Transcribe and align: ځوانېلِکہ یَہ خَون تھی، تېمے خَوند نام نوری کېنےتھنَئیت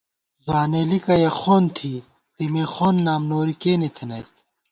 ځوانېلِکہ 0.45 1.15
یَہ 1.23 1.31
خَون 1.39 1.63
تھی، 1.75 1.93
تېمے 2.35 2.63
خَوند 2.73 2.99
نام 3.05 3.21
نوری 3.29 3.55
کېنےتھنَئیت 3.61 4.29